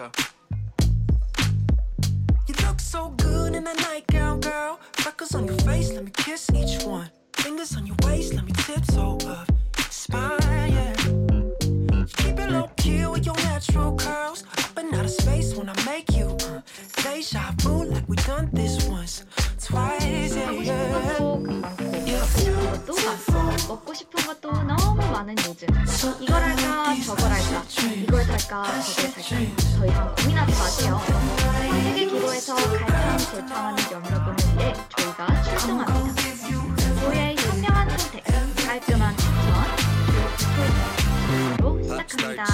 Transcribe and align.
go. 0.00 0.10
You 2.46 2.54
look 2.64 2.80
so 2.80 3.10
good 3.16 3.54
in 3.54 3.64
that 3.64 3.76
nightgown, 3.80 4.40
girl. 4.40 4.78
Freckles 4.92 5.34
on 5.34 5.46
your 5.46 5.58
face, 5.58 5.92
let 5.92 6.04
me 6.04 6.10
kiss 6.10 6.50
each 6.54 6.84
one. 6.84 7.10
Fingers 7.34 7.76
on 7.76 7.86
your 7.86 7.96
waist, 8.04 8.34
let 8.34 8.44
me 8.44 8.52
tiptoe 8.52 9.18
up. 9.28 9.48
Spine, 9.90 10.38
yeah. 10.42 10.94
You 11.06 12.06
keep 12.16 12.38
it 12.38 12.50
low 12.50 12.70
key 12.76 13.06
with 13.06 13.26
your 13.26 13.36
natural 13.36 13.96
curls. 13.96 14.44
Up 14.58 14.76
and 14.76 14.94
out 14.94 15.04
of 15.04 15.10
space 15.10 15.54
when 15.54 15.68
I 15.68 15.74
make 15.84 16.12
you. 16.12 16.36
Uh, 16.46 16.60
deja 17.02 17.52
vu, 17.62 17.84
like 17.84 18.08
we 18.08 18.16
done 18.16 18.48
this 18.52 18.86
once, 18.88 19.24
twice, 19.60 20.36
yeah, 20.36 20.46
하고 20.46 20.62
싶은 20.62 20.66
yeah. 20.66 20.92
것도 20.92 21.36
많고 21.36 21.76
배우는 22.36 22.70
것도 22.70 22.94
많고 22.94 23.68
먹고 23.68 23.94
싶은 23.94 24.26
것도 24.26 24.52
너무 24.62 24.96
많은 25.10 25.34
요즘 25.46 25.68
이걸 26.20 26.42
할까 26.42 26.94
저걸 27.04 27.30
할까 27.30 27.64
살까 28.51 28.63
더 29.77 29.85
이상 29.85 30.13
고민하지 30.15 30.51
마세요. 30.51 30.99
세계 31.85 32.05
기로에서 32.05 32.53
갈팡질팡하는 32.55 33.83
여러분을 33.91 34.35
위해 34.57 34.73
저희가 34.89 35.41
출동합니다. 35.43 36.13
저희의 36.99 37.35
현명한 37.37 37.97
선택 37.97 38.23
깔끔한 38.67 39.15
추천 39.17 39.31
star 41.79 42.05
시작합니다. 42.11 42.45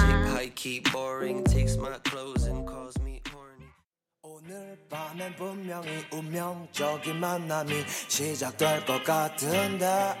오늘 4.22 4.78
밤엔 4.88 5.34
분명히 5.36 5.88
운명적인 6.12 7.18
만남이 7.18 7.84
시작될 8.08 8.86
것 8.86 9.02
같은데 9.02 10.14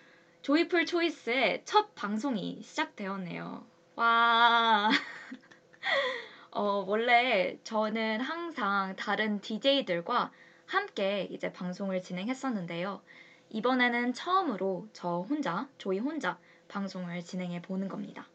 조이풀 0.41 0.87
초이스의 0.87 1.61
첫 1.65 1.93
방송이 1.93 2.63
시작되었네요. 2.63 3.63
와. 3.95 4.89
어, 6.49 6.83
원래 6.87 7.59
저는 7.63 8.21
항상 8.21 8.95
다른 8.95 9.39
DJ들과 9.39 10.31
함께 10.65 11.27
이제 11.29 11.53
방송을 11.53 12.01
진행했었는데요. 12.01 13.03
이번에는 13.51 14.13
처음으로 14.13 14.87
저 14.93 15.19
혼자, 15.19 15.69
조이 15.77 15.99
혼자 15.99 16.39
방송을 16.69 17.23
진행해 17.23 17.61
보는 17.61 17.87
겁니다. 17.87 18.27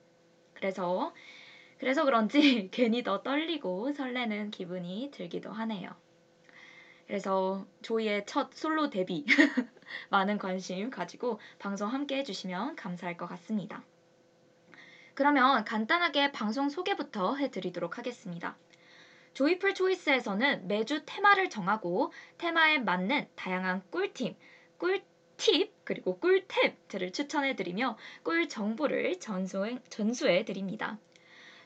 그래서 0.55 1.13
그래서 1.81 2.05
그런지 2.05 2.69
괜히 2.71 3.03
더 3.03 3.23
떨리고 3.23 3.93
설레는 3.93 4.51
기분이 4.51 5.11
들기도 5.13 5.51
하네요. 5.51 5.91
그래서 7.07 7.67
조이의 7.83 8.27
첫 8.27 8.53
솔로 8.55 8.91
데뷔 8.91 9.25
많은 10.11 10.39
관심 10.39 10.91
가지고 10.91 11.41
방송 11.59 11.89
함께 11.89 12.19
해주시면 12.19 12.77
감사할 12.77 13.17
것 13.17 13.27
같습니다. 13.27 13.83
그러면 15.15 15.65
간단하게 15.65 16.33
방송 16.33 16.69
소개부터 16.69 17.35
해드리도록 17.37 17.99
하겠습니다. 17.99 18.57
조이풀 19.33 19.75
초이스에서는 19.75 20.69
매주 20.69 21.03
테마를 21.07 21.49
정하고 21.49 22.13
테마에 22.37 22.79
맞는 22.79 23.29
다양한 23.37 23.83
꿀팁, 23.91 24.37
꿀팁 24.79 25.73
그리고 25.85 26.19
꿀템들을 26.19 27.13
추천해드리며 27.13 27.97
꿀 28.23 28.49
정보를 28.49 29.19
전수해, 29.19 29.79
전수해드립니다. 29.89 30.99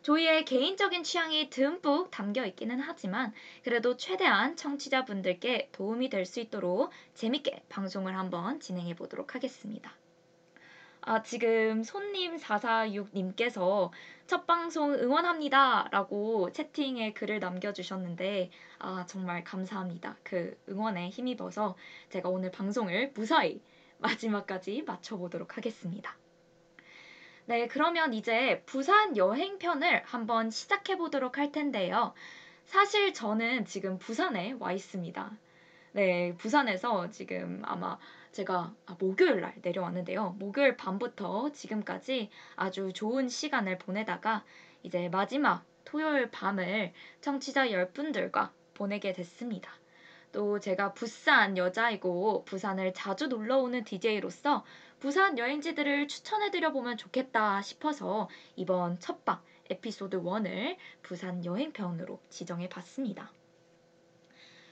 조이의 0.05 0.45
개인적인 0.45 1.03
취향이 1.03 1.49
듬뿍 1.49 2.11
담겨 2.11 2.45
있기는 2.45 2.79
하지만 2.79 3.33
그래도 3.63 3.97
최대한 3.97 4.55
청취자분들께 4.55 5.71
도움이 5.73 6.11
될 6.11 6.27
수 6.27 6.41
있도록 6.41 6.91
재밌게 7.15 7.65
방송을 7.71 8.17
한번 8.19 8.61
진행해 8.61 8.95
보도록 8.95 9.35
하겠습니다. 9.35 9.97
아, 11.01 11.23
지금 11.23 11.83
손님 11.83 12.37
446님께서 12.37 13.91
첫 14.27 14.47
방송 14.47 14.93
응원합니다 14.93 15.89
라고 15.91 16.53
채팅에 16.53 17.15
글을 17.15 17.41
남겨주셨는데, 17.41 18.51
아, 18.81 19.07
정말 19.07 19.43
감사합니다. 19.43 20.19
그 20.23 20.59
응원에 20.69 21.09
힘입어서 21.09 21.77
제가 22.11 22.29
오늘 22.29 22.51
방송을 22.51 23.13
무사히 23.15 23.63
마지막까지 23.99 24.83
마쳐보도록 24.83 25.57
하겠습니다. 25.57 26.15
네, 27.47 27.69
그러면 27.69 28.15
이제 28.15 28.63
부산 28.65 29.19
여행편을 29.19 30.03
한번 30.07 30.51
시작해 30.51 30.97
보도록 30.97 31.37
할 31.37 31.53
텐데요. 31.53 32.15
사실 32.65 33.13
저는 33.13 33.67
지금 33.67 33.99
부산에 33.99 34.57
와 34.59 34.73
있습니다. 34.73 35.31
네, 35.93 36.35
부산에서 36.39 37.11
지금 37.11 37.61
아마 37.67 37.99
제가 38.33 38.75
아, 38.87 38.97
목요일 38.99 39.43
날 39.43 39.55
내려왔는데요. 39.61 40.37
목요일 40.39 40.79
밤부터 40.79 41.53
지금까지 41.53 42.31
아주 42.57 42.93
좋은 42.95 43.29
시간을 43.29 43.77
보내다가 43.77 44.43
이제 44.83 45.11
마지막 45.11 45.67
토요일 45.85 46.31
밤을 46.31 46.95
청취자 47.21 47.71
열분들과 47.71 48.53
보내게 48.73 49.13
됐습니다. 49.13 49.71
또 50.33 50.59
제가 50.59 50.95
부산 50.95 51.59
여자이고 51.59 52.45
부산을 52.47 52.95
자주 52.95 53.29
놀러 53.29 53.59
오는 53.59 53.85
DJ로서 53.85 54.65
부산 55.05 55.37
여행지들을 55.37 56.09
추천해드려 56.09 56.73
보면 56.73 56.97
좋겠다 56.97 57.61
싶어서 57.61 58.31
이번 58.57 58.99
첫방 59.01 59.39
에피소드 59.69 60.23
1을 60.23 60.79
부산 61.03 61.45
여행편으로 61.45 62.19
지정해 62.31 62.71
봤습니다. 62.71 63.31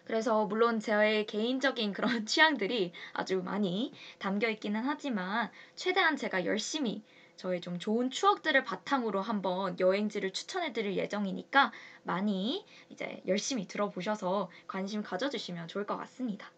그래서 0.06 0.47
물론 0.47 0.81
저의 0.81 1.26
개인적인 1.26 1.93
그런 1.93 2.25
취향들이 2.25 2.93
아주 3.12 3.43
많이 3.43 3.93
담겨 4.19 4.48
있기는 4.48 4.81
하지만 4.82 5.50
최대한 5.75 6.16
제가 6.16 6.47
열심히 6.47 7.03
저의 7.37 7.60
좀 7.60 7.78
좋은 7.78 8.09
추억들을 8.09 8.64
바탕으로 8.64 9.20
한번 9.20 9.78
여행지를 9.78 10.32
추천해 10.32 10.73
드릴 10.73 10.96
예정이니까 10.96 11.73
많이 12.05 12.64
이제 12.88 13.23
열심히 13.26 13.69
들어보셔서 13.69 14.50
관심 14.67 15.02
가져주시면 15.02 15.69
좋을 15.69 15.85
것 15.85 15.99
같습니다. 15.99 16.50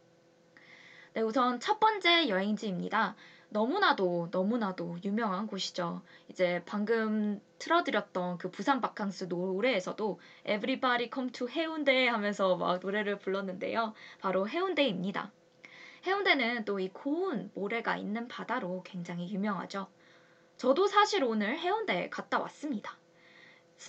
네, 1.14 1.22
우선 1.22 1.58
첫 1.58 1.80
번째 1.80 2.28
여행지입니다. 2.28 3.16
너무나도 3.50 4.28
너무나도 4.30 4.98
유명한 5.04 5.46
곳이죠. 5.46 6.02
이제 6.28 6.62
방금 6.66 7.40
틀어드렸던 7.58 8.38
그 8.38 8.50
부산 8.50 8.80
바캉스 8.80 9.24
노래에서도 9.24 10.20
Everybody 10.46 11.10
Come 11.12 11.30
to 11.32 11.48
해운대 11.48 12.08
하면서 12.08 12.56
막 12.56 12.80
노래를 12.80 13.18
불렀는데요. 13.18 13.94
바로 14.20 14.48
해운대입니다. 14.48 15.32
해운대는 16.06 16.64
또 16.64 16.78
이 16.80 16.88
고운 16.92 17.50
모래가 17.54 17.96
있는 17.96 18.28
바다로 18.28 18.82
굉장히 18.84 19.32
유명하죠. 19.32 19.88
저도 20.56 20.86
사실 20.86 21.24
오늘 21.24 21.58
해운대에 21.58 22.10
갔다 22.10 22.38
왔습니다. 22.40 22.98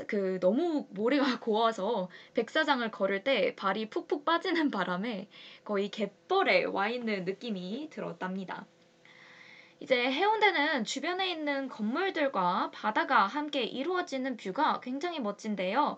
그 0.07 0.39
너무 0.39 0.87
모래가 0.91 1.23
고와서 1.39 2.09
백사장을 2.33 2.89
걸을 2.91 3.23
때 3.23 3.55
발이 3.55 3.89
푹푹 3.89 4.25
빠지는 4.25 4.71
바람에 4.71 5.27
거의 5.63 5.89
갯벌에 5.89 6.65
와 6.65 6.89
있는 6.89 7.25
느낌이 7.25 7.89
들었답니다. 7.91 8.65
이제 9.79 10.11
해운대는 10.11 10.83
주변에 10.85 11.29
있는 11.31 11.69
건물들과 11.69 12.71
바다가 12.73 13.25
함께 13.27 13.63
이루어지는 13.63 14.35
뷰가 14.37 14.79
굉장히 14.81 15.19
멋진데요. 15.21 15.97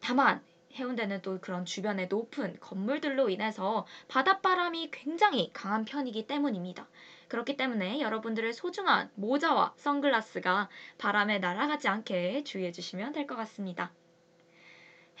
다만 0.00 0.42
해운대는 0.74 1.22
또 1.22 1.38
그런 1.40 1.64
주변의 1.64 2.08
높은 2.08 2.58
건물들로 2.60 3.28
인해서 3.30 3.86
바닷바람이 4.08 4.90
굉장히 4.92 5.50
강한 5.52 5.84
편이기 5.84 6.26
때문입니다. 6.26 6.88
그렇기 7.28 7.56
때문에 7.56 8.00
여러분들의 8.00 8.52
소중한 8.52 9.10
모자와 9.14 9.74
선글라스가 9.76 10.68
바람에 10.98 11.38
날아가지 11.38 11.88
않게 11.88 12.44
주의해 12.44 12.72
주시면 12.72 13.12
될 13.12 13.26
것 13.26 13.36
같습니다. 13.36 13.92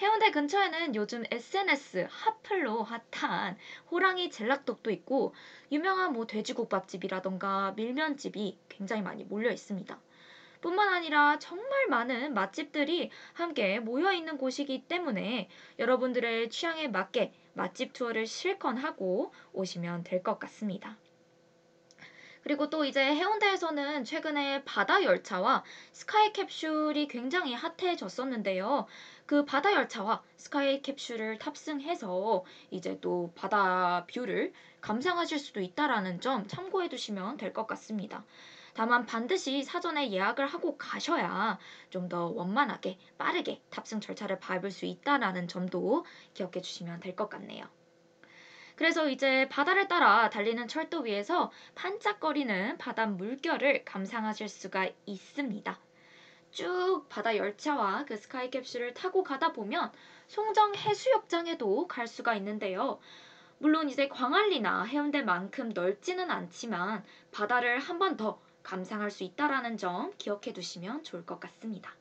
해운대 0.00 0.30
근처에는 0.30 0.94
요즘 0.94 1.24
SNS 1.30 2.06
핫플로 2.10 2.82
핫한 2.84 3.56
호랑이 3.90 4.30
젤락떡도 4.30 4.90
있고 4.90 5.34
유명한 5.72 6.12
뭐 6.12 6.26
돼지국밥집이라던가 6.26 7.72
밀면집이 7.76 8.58
굉장히 8.68 9.02
많이 9.02 9.24
몰려 9.24 9.50
있습니다. 9.50 10.00
뿐만 10.60 10.92
아니라 10.92 11.38
정말 11.38 11.86
많은 11.88 12.34
맛집들이 12.34 13.10
함께 13.34 13.78
모여 13.80 14.12
있는 14.12 14.38
곳이기 14.38 14.86
때문에 14.88 15.48
여러분들의 15.78 16.50
취향에 16.50 16.88
맞게 16.88 17.32
맛집 17.52 17.92
투어를 17.92 18.26
실컷 18.26 18.72
하고 18.76 19.32
오시면 19.52 20.04
될 20.04 20.22
것 20.22 20.38
같습니다. 20.38 20.96
그리고 22.44 22.68
또 22.70 22.84
이제 22.84 23.02
해운대에서는 23.02 24.04
최근에 24.04 24.64
바다 24.64 25.02
열차와 25.02 25.64
스카이 25.92 26.32
캡슐이 26.32 27.08
굉장히 27.08 27.54
hot해졌었는데요. 27.54 28.86
그 29.26 29.44
바다 29.46 29.72
열차와 29.72 30.22
스카이 30.36 30.82
캡슐을 30.82 31.38
탑승해서 31.38 32.44
이제 32.70 32.98
또 33.00 33.32
바다 33.34 34.06
view를 34.12 34.52
감상하실 34.82 35.38
수도 35.38 35.60
있다라는 35.60 36.20
점 36.20 36.46
참고해 36.46 36.88
두시면 36.90 37.38
될 37.38 37.52
것 37.54 37.66
같습니다. 37.66 38.24
다만 38.74 39.06
반드시 39.06 39.62
사전에 39.62 40.10
예약을 40.12 40.46
하고 40.46 40.76
가셔야 40.76 41.58
좀 41.90 42.08
더 42.08 42.26
원만하게 42.28 42.98
빠르게 43.18 43.62
탑승 43.70 44.00
절차를 44.00 44.38
밟을 44.40 44.70
수 44.70 44.84
있다라는 44.86 45.48
점도 45.48 46.04
기억해 46.34 46.60
주시면 46.60 47.00
될 47.00 47.16
것 47.16 47.28
같네요. 47.30 47.64
그래서 48.76 49.08
이제 49.08 49.48
바다를 49.48 49.88
따라 49.88 50.30
달리는 50.30 50.66
철도 50.68 51.00
위에서 51.00 51.50
반짝거리는 51.74 52.78
바다 52.78 53.06
물결을 53.06 53.84
감상하실 53.84 54.48
수가 54.48 54.88
있습니다. 55.06 55.78
쭉 56.50 57.06
바다 57.08 57.36
열차와 57.36 58.04
그 58.06 58.16
스카이 58.16 58.50
캡슐을 58.50 58.94
타고 58.94 59.22
가다 59.24 59.52
보면 59.52 59.92
송정 60.28 60.74
해수욕장에도 60.76 61.86
갈 61.88 62.06
수가 62.06 62.34
있는데요. 62.36 63.00
물론 63.58 63.88
이제 63.88 64.08
광안리나 64.08 64.84
해운대만큼 64.84 65.70
넓지는 65.70 66.30
않지만 66.30 67.04
바다를 67.32 67.78
한 67.78 67.98
번 67.98 68.16
더 68.16 68.40
감상할 68.62 69.10
수 69.10 69.24
있다라는 69.24 69.76
점 69.76 70.12
기억해 70.18 70.52
두시면 70.52 71.04
좋을 71.04 71.26
것 71.26 71.38
같습니다. 71.40 71.94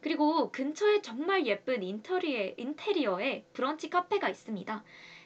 그리고 0.00 0.50
근처에 0.52 1.00
정말 1.02 1.46
예쁜 1.46 1.82
인터리에, 1.82 2.54
인테리어에 2.58 3.46
브런치 3.54 3.88
카페가 3.90 4.28
있습니다. 4.28 4.84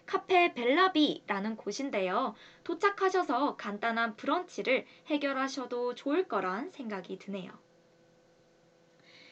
카페 0.08 0.54
벨라비라는 0.54 1.56
곳인데요. 1.56 2.34
도착하셔서 2.64 3.56
간단한 3.56 4.16
브런치를 4.16 4.86
해결하셔도 5.08 5.94
좋을 5.94 6.26
거란 6.26 6.70
생각이 6.70 7.18
드네요. 7.18 7.52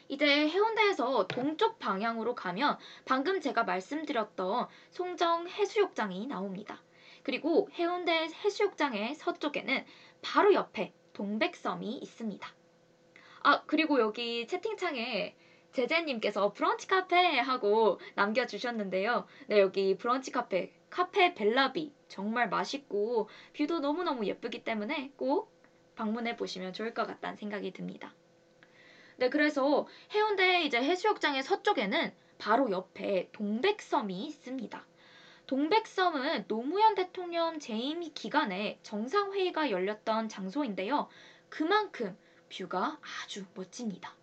이제 0.08 0.26
해운대에서 0.26 1.28
동쪽 1.28 1.78
방향으로 1.78 2.34
가면 2.34 2.76
방금 3.06 3.40
제가 3.40 3.64
말씀드렸던 3.64 4.68
송정 4.90 5.48
해수욕장이 5.48 6.26
나옵니다. 6.26 6.82
그리고 7.22 7.70
해운대 7.72 8.28
해수욕장의 8.44 9.14
서쪽에는 9.14 9.82
바로 10.20 10.52
옆에 10.52 10.92
동백섬이 11.14 11.96
있습니다. 11.96 12.48
아, 13.44 13.62
그리고 13.64 13.98
여기 13.98 14.46
채팅창에 14.46 15.34
제제님께서 15.76 16.52
브런치 16.54 16.86
카페 16.86 17.38
하고 17.38 18.00
남겨주셨는데요. 18.14 19.26
네, 19.48 19.60
여기 19.60 19.96
브런치 19.98 20.32
카페, 20.32 20.72
카페 20.88 21.34
벨라비 21.34 21.92
정말 22.08 22.48
맛있고 22.48 23.28
view도 23.54 23.80
너무너무 23.80 24.24
예쁘기 24.24 24.64
때문에 24.64 25.12
꼭 25.16 25.52
방문해 25.94 26.36
보시면 26.36 26.72
좋을 26.72 26.94
것 26.94 27.06
같다는 27.06 27.36
생각이 27.36 27.72
듭니다. 27.72 28.14
네, 29.18 29.28
그래서 29.28 29.86
해운대 30.14 30.62
이제 30.62 30.78
해수욕장의 30.78 31.42
서쪽에는 31.42 32.12
바로 32.38 32.70
옆에 32.70 33.28
동백섬이 33.32 34.26
있습니다. 34.26 34.86
동백섬은 35.46 36.46
노무현 36.48 36.94
대통령 36.94 37.58
재임 37.60 38.00
기간에 38.14 38.78
정상회의가 38.82 39.70
열렸던 39.70 40.28
장소인데요. 40.28 41.08
그만큼 41.48 42.16
뷰가 42.50 42.98
아주 43.24 43.44
멋집니다. 43.54 44.14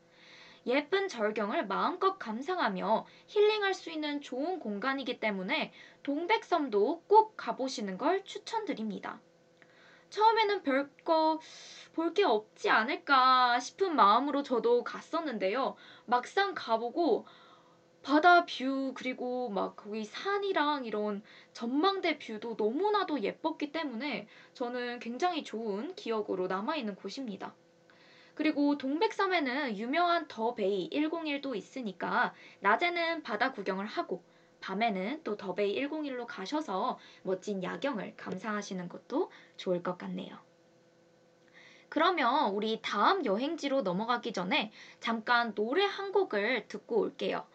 예쁜 0.66 1.08
절경을 1.10 1.68
마음껏 1.68 2.18
감상하며 2.18 3.06
힐링할 3.28 3.74
수 3.74 3.90
있는 3.92 4.22
좋은 4.22 4.60
공간이기 4.60 5.20
때문에 5.20 5.74
동백섬도 6.04 7.04
꼭 7.08 7.36
가보시는 7.38 7.98
걸 7.98 8.24
추천드립니다. 8.24 9.20
처음에는 10.10 10.64
별거 10.64 11.40
볼 11.94 12.14
게 12.14 12.24
없지 12.24 12.70
않을까 12.70 13.60
싶은 13.60 13.96
마음으로 13.96 14.44
저도 14.44 14.84
갔었는데요. 14.84 15.76
막상 16.06 16.54
가보고 16.56 17.26
바다 18.04 18.46
view 18.46 18.94
그리고 18.96 19.50
막 19.50 19.76
거기 19.76 20.04
산이랑 20.06 20.86
이런 20.86 21.24
전망대 21.54 22.20
view도 22.20 22.56
너무나도 22.58 23.22
예뻤기 23.22 23.72
때문에 23.72 24.28
저는 24.54 25.00
굉장히 25.00 25.44
좋은 25.44 25.96
기억으로 25.96 26.48
남아있는 26.48 26.96
곳입니다. 26.96 27.56
그리고 28.36 28.78
동백섬에는 28.78 29.78
유명한 29.78 30.28
더베이 30.28 30.90
101도 30.92 31.56
있으니까 31.56 32.34
낮에는 32.62 33.24
바다 33.24 33.52
구경을 33.52 33.86
하고 33.86 34.24
밤에는 34.60 35.22
또 35.24 35.38
더베이 35.38 35.76
101로 35.76 36.26
가셔서 36.28 36.98
멋진 37.22 37.62
야경을 37.64 38.16
감상하시는 38.16 38.90
것도 38.90 39.30
좋을 39.58 39.84
것 39.84 39.98
같네요. 39.98 40.38
그러면 41.90 42.56
우리 42.56 42.80
다음 42.82 43.24
여행지로 43.24 43.84
넘어가기 43.84 44.34
전에 44.34 44.72
잠깐 45.00 45.54
노래 45.54 45.86
한 45.86 46.12
곡을 46.12 46.68
듣고 46.68 47.02
올게요. 47.02 47.46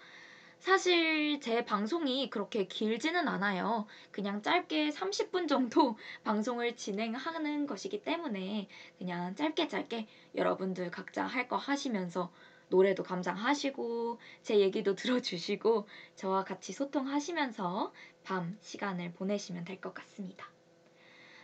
사실 0.59 1.41
제 1.41 1.65
방송이 1.65 2.31
그렇게 2.31 2.67
길지는 2.67 3.27
않아요. 3.29 3.87
그냥 4.11 4.43
짧게 4.43 4.91
30분 4.91 5.49
정도 5.49 5.97
방송을 6.25 6.77
진행하는 6.77 7.67
것이기 7.67 8.03
때문에 8.03 8.69
그냥 8.99 9.35
짧게 9.37 9.69
짧게 9.69 10.07
여러분들 10.35 10.91
각자 10.91 11.25
할 11.27 11.49
거 11.49 11.57
하시면서 11.57 12.31
노래도 12.69 13.03
감상하시고 13.03 14.19
제 14.43 14.59
얘기도 14.61 14.95
들어주시고 14.97 15.89
저와 16.17 16.45
같이 16.45 16.73
소통하시면서 16.73 17.93
밤 18.25 18.59
시간을 18.61 19.13
보내시면 19.13 19.65
될 19.65 19.81
것 19.81 19.95
같습니다. 19.95 20.47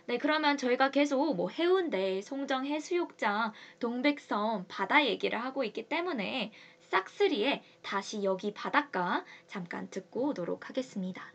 네, 0.06 0.18
그러면 0.18 0.58
저희가 0.58 0.90
계속 0.90 1.34
뭐 1.34 1.48
해운대, 1.48 2.20
송정 2.20 2.66
해수욕장, 2.66 3.52
동백섬, 3.80 4.66
바다 4.68 5.06
얘기를 5.06 5.42
하고 5.42 5.64
있기 5.64 5.88
때문에 5.88 6.52
싹스리의 6.94 7.60
다시 7.82 8.22
여기 8.22 8.54
바닷가 8.54 9.24
잠깐 9.48 9.90
듣고 9.90 10.28
오도록 10.28 10.68
하겠습니다. 10.68 11.32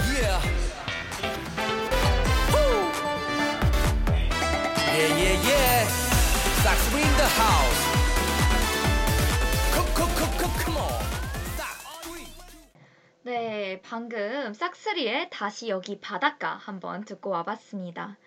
Yeah. 0.00 0.40
Yeah, 4.94 5.14
yeah, 5.14 5.86
in 6.96 7.16
the 7.16 7.28
house. 7.38 7.94
네, 13.22 13.80
방금 13.82 14.52
싹스리의 14.52 15.30
다시 15.30 15.68
여기 15.68 16.00
바닷가 16.00 16.56
한번 16.56 17.04
듣고 17.04 17.30
와봤습니다. 17.30 18.18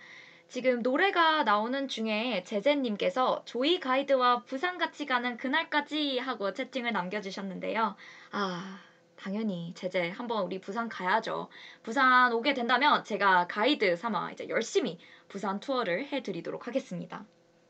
지금 0.47 0.81
노래가 0.81 1.43
나오는 1.43 1.89
중에 1.89 2.43
제제님께서 2.45 3.43
조이 3.43 3.79
가이드와 3.79 4.43
부산 4.43 4.77
같이 4.77 5.05
가는 5.05 5.35
그날까지 5.35 6.19
하고 6.19 6.53
채팅을 6.53 6.93
남겨주셨는데요. 6.93 7.95
아, 8.31 8.79
당연히 9.17 9.73
제제 9.75 10.09
한번 10.09 10.43
우리 10.43 10.61
부산 10.61 10.87
가야죠. 10.87 11.49
부산 11.83 12.31
오게 12.31 12.53
된다면 12.53 13.03
제가 13.03 13.47
가이드 13.47 13.97
삼아 13.97 14.31
이제 14.31 14.47
열심히 14.47 14.99
부산 15.27 15.59
투어를 15.59 16.07
해드리도록 16.07 16.67
하겠습니다. 16.67 17.25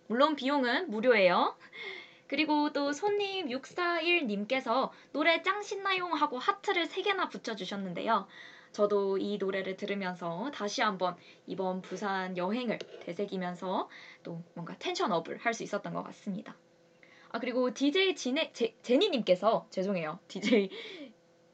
물론 0.05 0.35
비용은 0.35 0.91
무료예요. 0.91 1.57
그리고 2.27 2.73
또 2.73 2.93
손님 2.93 3.47
641님께서 3.47 4.91
노래 5.13 5.41
짱 5.41 5.63
신나용 5.63 6.13
하고 6.13 6.37
하트를 6.37 6.87
3개나 6.87 7.29
붙여주셨는데요. 7.29 8.27
저도 8.77 9.17
이 9.17 9.39
노래를 9.39 9.75
들으면서 9.75 10.51
다시 10.53 10.83
한번 10.83 11.15
이번 11.47 11.81
부산 11.81 12.37
여행을 12.37 12.77
되새기면서 12.77 13.89
또 14.21 14.43
뭔가 14.53 14.77
텐션업을 14.77 15.37
할 15.39 15.55
수 15.55 15.63
있었던 15.63 15.91
것 15.95 16.03
같습니다. 16.03 16.55
아 17.29 17.39
그리고 17.39 17.73
DJ 17.73 18.15
지네 18.15 18.51
제, 18.53 18.75
제니님께서 18.83 19.65
죄송해요 19.71 20.19
DJ 20.27 20.69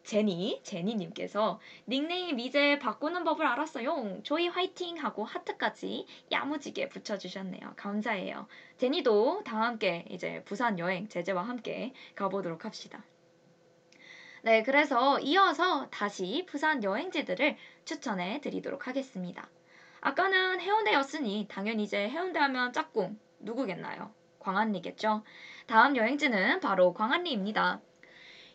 제니, 0.03 0.59
제니님께서 0.63 1.61
닉네임 1.87 2.41
이제 2.41 2.77
바꾸는 2.79 3.23
법을 3.23 3.47
알았어요. 3.47 4.19
조이 4.23 4.49
화이팅 4.49 4.97
하고 4.97 5.23
하트까지 5.23 6.05
야무지게 6.29 6.89
붙여주셨네요. 6.89 7.75
감사해요. 7.77 8.47
제니도 8.75 9.43
다 9.45 9.61
함께 9.61 10.03
이제 10.09 10.43
부산 10.43 10.77
여행 10.77 11.07
제재와 11.07 11.43
함께 11.43 11.93
가보도록 12.15 12.65
합시다. 12.65 13.05
네, 14.45 14.61
그래서 14.61 15.19
이어서 15.21 15.89
다시 15.89 16.45
부산 16.45 16.83
여행지들을 16.83 17.55
추천해 17.85 18.41
드리도록 18.41 18.89
하겠습니다. 18.89 19.47
아까는 20.01 20.59
해운대였으니 20.59 21.47
당연히 21.49 21.83
이제 21.83 22.09
해운대 22.09 22.39
하면 22.39 22.73
짝꿍 22.73 23.17
누구겠나요? 23.39 24.13
광안리겠죠? 24.39 25.23
다음 25.65 25.95
여행지는 25.95 26.59
바로 26.59 26.93
광안리입니다. 26.93 27.79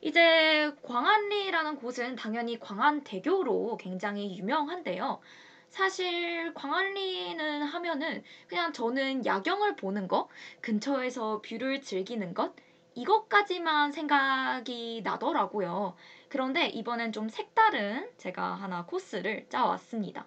이제 0.03 0.71
광안리라는 0.83 1.77
곳은 1.77 2.17
당연히 2.17 2.61
광안대교로 2.61 3.79
굉장히 3.79 4.37
유명한데요. 4.37 5.23
사실 5.71 6.53
광안리는 6.53 7.63
하면은 7.63 8.23
그냥 8.47 8.75
저는 8.75 9.25
야경을 9.25 9.77
보는 9.77 10.07
것, 10.07 10.29
근처에서 10.61 11.41
view를 11.41 11.81
즐기는 11.81 12.35
것, 12.35 12.55
이것까지만 12.99 13.93
생각이 13.93 15.03
나더라고요. 15.05 15.95
그런데 16.29 16.67
이번엔 16.67 17.13
좀 17.13 17.29
색다른 17.29 18.11
제가 18.17 18.55
하나 18.55 18.85
코스를 18.87 19.47
짜왔습니다. 19.49 20.27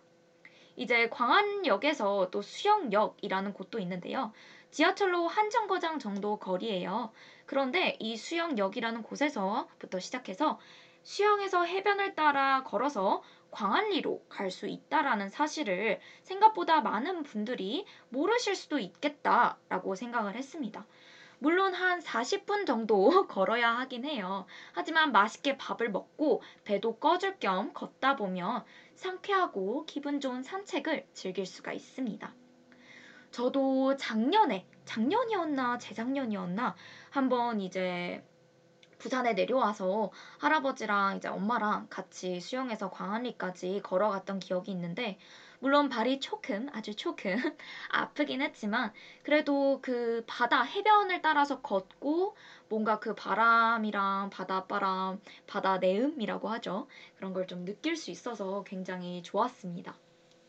이제 0.78 1.10
광안역에서 1.10 2.30
또 2.32 2.42
수영역이라는 2.42 3.54
곳도 3.54 3.80
있는데요. 3.80 4.32
지하철로 4.72 5.28
한 5.28 5.50
정거장 5.50 6.00
정도 6.00 6.38
거리예요. 6.40 7.12
그런데 7.46 7.98
이 8.00 8.16
수영역이라는 8.16 9.04
곳에서부터 9.04 10.00
시작해서 10.00 10.58
수영에서 11.04 11.66
해변을 11.66 12.16
따라 12.16 12.64
걸어서 12.64 13.22
광안리로 13.52 14.24
갈 14.30 14.50
수 14.50 14.68
있다라는 14.68 15.28
사실을 15.28 16.00
생각보다 16.24 16.80
많은 16.80 17.24
분들이 17.24 17.86
모르실 18.08 18.56
수도 18.56 18.80
있겠다라고 18.80 19.96
생각을 19.96 20.36
했습니다. 20.36 20.86
물론 21.44 21.74
한 21.74 22.02
40분 22.02 22.68
정도 22.68 23.10
걸어야 23.28 23.76
하긴 23.80 24.06
해요. 24.06 24.46
하지만 24.74 25.12
맛있게 25.12 25.58
밥을 25.58 25.90
먹고 25.90 26.44
배도 26.66 26.98
꺼줄 26.98 27.40
겸 27.40 27.74
걷다 27.74 28.16
보면 28.16 28.64
상쾌하고 28.94 29.88
기분 29.88 30.20
좋은 30.20 30.44
산책을 30.44 31.08
즐길 31.14 31.48
수가 31.48 31.74
있습니다. 31.74 32.32
저도 33.32 33.98
작년에, 33.98 34.68
작년이었나 34.86 35.80
재작년이었나 35.80 36.76
한번 37.10 37.60
이제 37.60 38.24
부산에 39.00 39.34
내려와서 39.34 40.12
할아버지랑 40.38 41.18
이제 41.18 41.28
엄마랑 41.28 41.88
같이 41.90 42.40
수영해서 42.40 42.92
광안리까지 42.92 43.82
걸어갔던 43.84 44.38
기억이 44.38 44.70
있는데 44.70 45.18
물론 45.62 45.88
발이 45.90 46.20
조금 46.20 46.68
아주 46.74 46.94
조금 46.96 47.36
아프긴 47.90 48.42
했지만 48.42 48.92
그래도 49.24 49.80
그 49.82 50.24
바다 50.28 50.64
해변을 50.64 51.22
따라서 51.22 51.62
걷고 51.62 52.36
뭔가 52.70 53.00
그 53.00 53.16
바람이랑 53.16 54.30
바닷바람 54.32 55.22
바다 55.48 55.78
내음이라고 55.78 56.50
하죠 56.50 56.88
그런 57.16 57.34
걸 57.34 57.46
좀 57.48 57.64
느낄 57.66 57.96
수 57.96 58.12
있어서 58.12 58.64
굉장히 58.66 59.22
좋았습니다. 59.24 59.98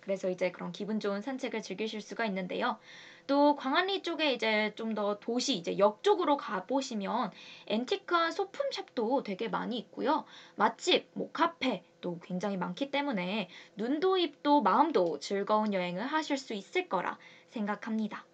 그래서 0.00 0.28
이제 0.30 0.50
그런 0.50 0.72
기분 0.72 0.98
좋은 1.00 1.20
산책을 1.22 1.62
즐기실 1.62 2.00
수가 2.00 2.24
있는데요. 2.26 2.78
또 3.26 3.56
광안리 3.56 4.02
쪽에 4.02 4.32
이제 4.32 4.72
좀 4.76 4.94
더 4.94 5.18
도시 5.20 5.56
이제 5.56 5.78
역 5.78 6.02
쪽으로 6.02 6.36
가 6.36 6.64
보시면 6.66 7.30
앤티크한 7.68 8.32
소품샵도 8.32 9.22
되게 9.22 9.48
많이 9.48 9.78
있고요. 9.78 10.24
맛집, 10.56 11.08
뭐 11.14 11.30
카페 11.32 11.84
도 12.02 12.18
굉장히 12.22 12.58
많기 12.58 12.90
때문에 12.90 13.48
눈도 13.76 14.18
입도 14.18 14.60
마음도 14.60 15.18
즐거운 15.20 15.72
여행을 15.72 16.04
하실 16.04 16.36
수 16.36 16.52
있을 16.52 16.90
거라 16.90 17.16
생각합니다. 17.48 18.26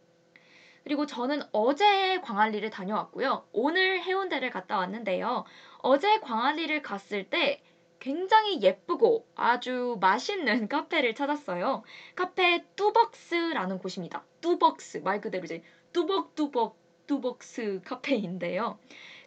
그리고 0.83 1.07
저는 1.07 1.43
어제 1.53 2.21
광안리를 2.23 2.69
다녀왔고요. 2.71 3.47
오늘 3.53 4.03
해운대를 4.03 4.51
갔다 4.51 4.79
왔는데요. 4.79 5.45
어제 5.79 6.19
광안리를 6.19 6.83
갔을 6.83 7.29
때 7.29 7.63
굉장히 8.01 8.63
예쁘고 8.63 9.27
아주 9.35 9.99
맛있는 10.01 10.67
카페를 10.69 11.15
찾았어요. 11.15 11.83
카페 12.17 12.65
뚜벅스라는 12.75 13.79
곳입니다. 13.79 14.25
뚜벅스 14.41 14.99
말 14.99 15.21
그대로 15.21 15.45
이제 15.45 15.63
뚜벅뚜벅 15.93 16.77
뚜벅스 17.07 17.83
카페인데요. 17.85 18.79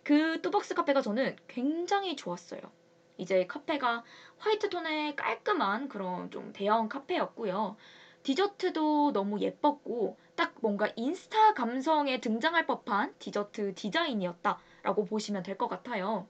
그 0.04 0.42
뚜벅스 0.42 0.74
카페가 0.74 1.02
저는 1.02 1.36
굉장히 1.48 2.16
좋았어요. 2.16 2.62
이제 3.22 3.46
카페가 3.48 4.04
화이트 4.40 4.70
톤의 4.70 5.16
깔끔한 5.16 5.88
그런 5.90 6.30
좀 6.32 6.52
대형 6.54 6.90
카페였고요. 6.90 7.78
디저트도 8.24 9.14
너무 9.14 9.40
예뻤고 9.40 10.18
딱 10.36 10.54
뭔가 10.62 10.88
인스타 10.96 11.54
감성에 11.54 12.20
등장할 12.20 12.66
법한 12.68 13.16
디저트 13.20 13.76
디자인이었다라고 13.76 15.06
보시면 15.06 15.44
될 15.44 15.58
것 15.58 15.68
같아요. 15.70 16.28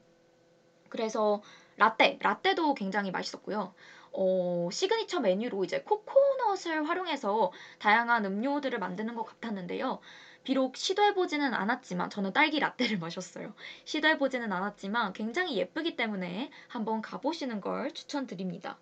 그래서 0.90 1.42
라떼, 1.78 2.20
라떼도 2.22 2.74
굉장히 2.76 3.12
맛있었고요. 3.12 3.74
어, 4.14 4.70
시그니처 4.72 5.22
메뉴로 5.22 5.64
이제 5.64 5.80
코코넛을 5.82 6.88
활용해서 6.88 7.52
다양한 7.80 8.26
음료들을 8.26 8.78
만드는 8.80 9.16
것 9.16 9.24
같았는데요. 9.24 10.00
비록 10.44 10.76
시도해보지는 10.76 11.54
않았지만 11.54 12.10
저는 12.10 12.34
딸기 12.34 12.60
라떼를 12.60 12.98
마셨어요. 13.00 13.54
시도해보지는 13.86 14.52
않았지만 14.52 15.14
굉장히 15.14 15.58
예쁘기 15.58 15.96
때문에 15.96 16.50
한번 16.68 17.02
가보시는 17.02 17.62
걸 17.62 17.92
추천드립니다. 17.92 18.78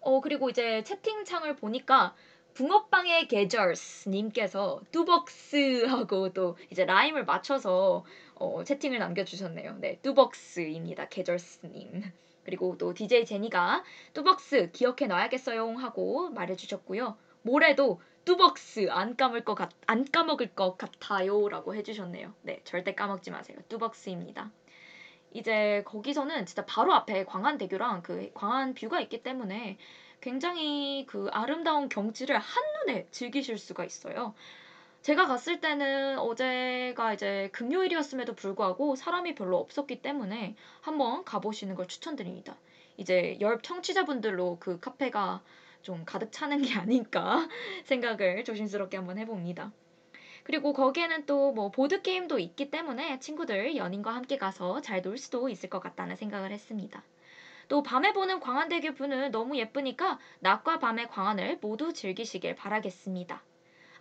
어, 0.00 0.20
그리고 0.20 0.50
이제 0.50 0.82
채팅창을 0.84 1.56
보니까 1.56 2.14
붕어빵의 2.54 3.28
계절스 3.28 4.08
님께서 4.08 4.80
뚜벅스 4.90 5.84
하고 5.86 6.32
또 6.32 6.56
이제 6.70 6.84
rhyme을 6.84 7.24
맞춰서 7.24 8.04
어, 8.34 8.64
채팅을 8.64 8.98
남겨주셨네요. 8.98 9.76
네, 9.78 9.98
뚜벅스입니다. 10.02 11.08
계절스 11.08 11.66
님. 11.66 12.02
그리고 12.44 12.76
또 12.78 12.94
DJ 12.94 13.26
제니가 13.26 13.84
뚜벅스 14.14 14.70
기억해 14.72 15.06
놔야겠어요 15.06 15.72
하고 15.76 16.30
말해주셨고요. 16.30 17.16
모레도 17.42 18.00
뚜벅스 18.28 18.88
안 18.90 19.16
까먹을 19.16 19.42
것 19.42 19.54
같, 19.54 19.70
안 19.86 20.04
까먹을 20.04 20.48
것 20.48 20.76
같아요 20.76 21.48
라고 21.48 21.74
해주셨네요. 21.74 22.34
네, 22.42 22.60
절대 22.64 22.94
까먹지 22.94 23.30
마세요. 23.30 23.56
뚜벅스입니다. 23.70 24.50
이제 25.32 25.82
거기서는 25.86 26.44
진짜 26.44 26.66
바로 26.66 26.92
앞에 26.92 27.24
광안대교랑 27.24 28.02
그 28.02 28.30
광안 28.34 28.74
뷰가 28.74 29.00
있기 29.00 29.22
때문에 29.22 29.78
굉장히 30.20 31.06
그 31.08 31.30
아름다운 31.32 31.88
경치를 31.88 32.38
한눈에 32.38 33.06
즐기실 33.12 33.56
수가 33.56 33.86
있어요. 33.86 34.34
제가 35.00 35.26
갔을 35.26 35.62
때는 35.62 36.18
어제가 36.18 37.14
이제 37.14 37.48
금요일이었음에도 37.54 38.34
불구하고 38.34 38.94
사람이 38.94 39.36
별로 39.36 39.56
없었기 39.56 40.02
때문에 40.02 40.54
한번 40.82 41.24
가보시는 41.24 41.76
걸 41.76 41.88
추천드립니다. 41.88 42.58
이제 42.98 43.38
열 43.40 43.62
청취자분들로 43.62 44.58
그 44.60 44.78
카페가 44.80 45.40
좀 45.82 46.04
가득 46.04 46.32
차는 46.32 46.62
게 46.62 46.74
아닐까 46.74 47.48
생각을 47.84 48.44
조심스럽게 48.44 48.96
한번 48.96 49.18
해봅니다. 49.18 49.72
그리고 50.44 50.72
거기에는 50.72 51.26
또 51.26 51.52
뭐 51.52 51.70
보드게임도 51.70 52.38
있기 52.38 52.70
때문에 52.70 53.18
친구들 53.20 53.76
연인과 53.76 54.14
함께 54.14 54.36
가서 54.38 54.80
잘 54.80 55.02
놀 55.02 55.18
수도 55.18 55.48
있을 55.48 55.68
것 55.70 55.80
같다는 55.80 56.16
생각을 56.16 56.52
했습니다. 56.52 57.02
또 57.68 57.82
밤에 57.82 58.12
보는 58.12 58.40
광안대교 58.40 58.94
뷰는 58.94 59.30
너무 59.30 59.56
예쁘니까 59.56 60.18
낮과 60.40 60.78
밤의 60.78 61.08
광안을 61.08 61.58
모두 61.60 61.92
즐기시길 61.92 62.54
바라겠습니다. 62.56 63.42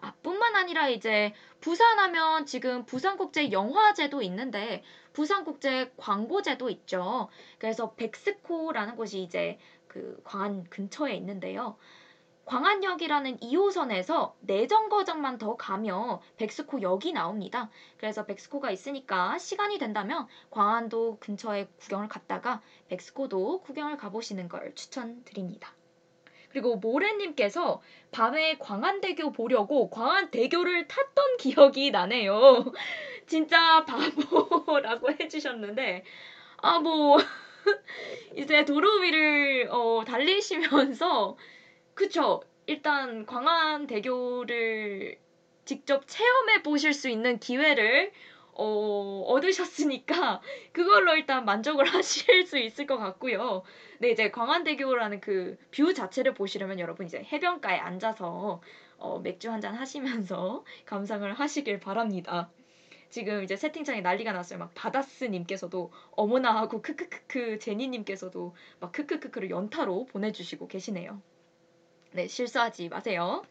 아, 0.01 0.13
뿐만 0.21 0.55
아니라 0.55 0.89
이제 0.89 1.33
부산하면 1.61 2.45
지금 2.45 2.85
부산국제 2.85 3.51
영화제도 3.51 4.21
있는데 4.21 4.83
부산국제 5.13 5.93
광고제도 5.97 6.69
있죠. 6.69 7.29
그래서 7.57 7.93
백스코라는 7.93 8.95
곳이 8.95 9.23
이제 9.23 9.57
그 9.87 10.19
광안 10.23 10.63
근처에 10.69 11.15
있는데요. 11.15 11.77
광안역이라는 12.45 13.39
2호선에서 13.39 14.33
내정거장만 14.39 15.37
더 15.37 15.57
가면 15.57 16.19
백스코역이 16.37 17.11
나옵니다. 17.11 17.69
그래서 17.97 18.25
백스코가 18.25 18.71
있으니까 18.71 19.37
시간이 19.37 19.79
된다면 19.79 20.27
광안도 20.49 21.17
근처에 21.19 21.67
구경을 21.77 22.07
갔다가 22.07 22.61
백스코도 22.87 23.63
구경을 23.63 23.97
가보시는 23.97 24.47
걸 24.47 24.73
추천드립니다. 24.75 25.76
그리고 26.49 26.77
모래님께서 26.77 27.81
밤에 28.11 28.57
광안대교 28.57 29.31
보려고 29.31 29.89
광안대교를 29.89 30.87
탔던 30.87 31.37
기억이 31.37 31.91
나네요. 31.91 32.71
진짜 33.27 33.85
바보라고 33.85 35.09
해주셨는데, 35.19 36.03
아, 36.57 36.79
뭐, 36.79 37.17
이제 38.35 38.63
도로 38.65 38.99
위를 38.99 39.67
어, 39.69 40.03
달리시면서, 40.05 41.37
그쵸. 41.93 42.41
일단 42.65 43.25
광안대교를 43.25 45.17
직접 45.63 46.03
체험해 46.07 46.63
보실 46.63 46.93
수 46.93 47.09
있는 47.09 47.39
기회를 47.39 48.11
어, 48.59 49.23
얻으셨으니까 49.27 50.41
그걸로 50.73 51.15
일단 51.15 51.45
만족을 51.45 51.85
하실 51.93 52.45
수 52.45 52.57
있을 52.57 52.87
것 52.87 52.97
같고요. 52.97 53.63
네, 53.99 54.09
이제 54.11 54.31
광안대교라는 54.31 55.21
그 55.21 55.57
view 55.71 55.93
자체를 55.93 56.33
보시려면 56.33 56.79
여러분 56.79 57.05
이제 57.05 57.23
해변가에 57.31 57.77
앉아서 57.79 58.61
어, 58.97 59.19
맥주 59.19 59.51
한 59.51 59.61
잔 59.61 59.75
하시면서 59.75 60.63
감상을 60.85 61.31
하시길 61.33 61.79
바랍니다. 61.79 62.51
지금 63.09 63.43
이제 63.43 63.55
채팅창에 63.57 64.01
난리가 64.01 64.33
났어요. 64.33 64.59
막 64.59 64.73
바다스님께서도 64.75 65.91
어머나 66.11 66.55
하고 66.55 66.81
크크크크 66.81 67.59
제니님께서도 67.59 68.55
막 68.79 68.91
크크크크를 68.91 69.49
연타로 69.51 70.05
보내주시고 70.07 70.67
계시네요. 70.67 71.21
네, 72.13 72.27
실수하지 72.27 72.89
마세요. 72.89 73.43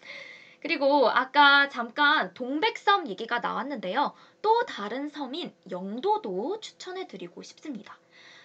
그리고 0.60 1.08
아까 1.10 1.68
잠깐 1.68 2.34
동백섬 2.34 3.08
얘기가 3.08 3.40
나왔는데요. 3.40 4.14
또 4.46 4.64
다른 4.64 5.08
섬인 5.08 5.52
영도도 5.72 6.60
추천해 6.60 7.08
드리고 7.08 7.42
싶습니다. 7.42 7.98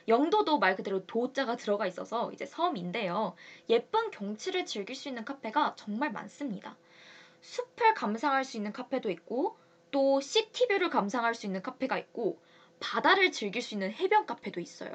영도도 0.08 0.58
말 0.58 0.76
그대로 0.76 1.06
도자가 1.06 1.58
들어가 1.58 1.86
있어서 1.86 2.32
이제 2.32 2.44
섬인데요. 2.44 3.36
예쁜 3.70 4.10
경치를 4.10 4.66
즐길 4.66 4.96
수 4.96 5.10
있는 5.10 5.24
카페가 5.24 5.76
정말 5.76 6.12
많습니다. 6.12 6.76
숲을 7.42 7.94
감상할 7.94 8.46
수 8.46 8.58
있는 8.58 8.74
카페도 8.74 9.12
있고 9.12 9.56
또 9.92 10.20
시티뷰를 10.22 10.90
감상할 10.90 11.36
수 11.36 11.46
있는 11.46 11.62
카페가 11.62 12.00
있고 12.00 12.40
바다를 12.82 13.32
즐길 13.32 13.62
수 13.62 13.76
있는 13.76 13.92
해변 13.94 14.26
카페도 14.26 14.60
있어요. 14.60 14.92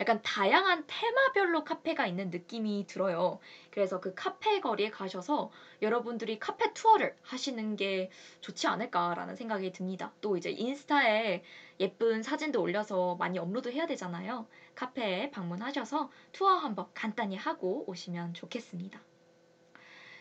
약간 0.00 0.22
다양한 0.22 0.84
테마별로 0.86 1.64
카페가 1.64 2.06
있는 2.06 2.30
느낌이 2.30 2.86
들어요. 2.86 3.38
그래서 3.70 4.00
그 4.00 4.14
카페 4.14 4.60
거리에 4.60 4.90
가셔서 4.90 5.50
여러분들이 5.82 6.38
카페 6.38 6.72
투어를 6.72 7.14
하시는 7.22 7.76
게 7.76 8.10
좋지 8.40 8.66
않을까라는 8.66 9.36
생각이 9.36 9.72
듭니다. 9.72 10.12
또 10.20 10.36
이제 10.36 10.50
인스타에 10.50 11.42
예쁜 11.80 12.22
사진도 12.22 12.62
올려서 12.62 13.16
많이 13.16 13.38
업로드 13.38 13.68
해야 13.70 13.86
되잖아요. 13.86 14.46
카페에 14.74 15.30
방문하셔서 15.30 16.10
투어 16.32 16.50
한번 16.56 16.86
간단히 16.94 17.36
하고 17.36 17.84
오시면 17.88 18.34
좋겠습니다. 18.34 19.13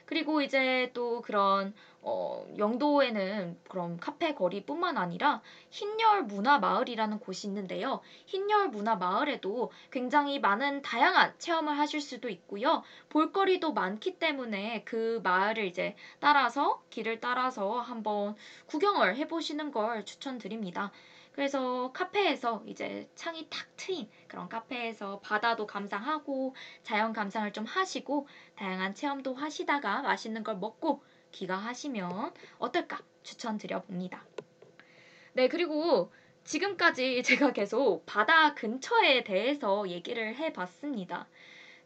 그리고 0.05 0.41
이제 0.41 0.91
또 0.93 1.21
그런 1.21 1.73
어, 2.05 2.45
영도에는 2.57 3.57
그럼 3.69 3.97
카페 3.97 4.33
거리뿐만 4.33 4.97
아니라 4.97 5.41
흰열 5.69 6.23
문화 6.23 6.59
마을이라는 6.59 7.19
곳이 7.19 7.47
있는데요. 7.47 8.01
흰열 8.25 8.69
문화 8.69 8.95
마을에도 8.97 9.71
굉장히 9.89 10.39
많은 10.39 10.81
다양한 10.81 11.33
체험을 11.39 11.79
하실 11.79 12.01
수도 12.01 12.27
있고요. 12.27 12.83
볼거리도 13.07 13.71
많기 13.71 14.19
때문에 14.19 14.83
그 14.83 15.21
마을을 15.23 15.65
이제 15.65 15.95
따라서 16.19 16.83
길을 16.89 17.21
따라서 17.21 17.79
한번 17.79 18.35
구경을 18.65 19.15
해보시는 19.15 19.71
걸 19.71 20.03
추천드립니다. 20.03 20.91
그래서 21.33 21.91
카페에서 21.93 22.63
이제 22.67 23.09
창이 23.15 23.47
탁 23.49 23.67
트인 23.75 24.09
그런 24.27 24.47
카페에서 24.47 25.19
바다도 25.19 25.65
감상하고 25.67 26.55
자연 26.83 27.11
감상을 27.11 27.51
좀 27.53 27.65
하시고 27.65 28.27
다양한 28.55 28.93
체험도 28.93 29.33
하시다가 29.33 30.03
맛있는 30.03 30.43
걸 30.43 30.57
먹고 30.57 31.03
귀가하시면 31.31 32.33
어떨까 32.59 32.99
추천드려 33.23 33.81
봅니다. 33.81 34.23
네, 35.33 35.47
그리고 35.47 36.11
지금까지 36.43 37.23
제가 37.25 37.51
계속 37.51 38.05
바다 38.05 38.53
근처에 38.53 39.23
대해서 39.23 39.89
얘기를 39.89 40.35
해 40.35 40.53
봤습니다. 40.53 41.27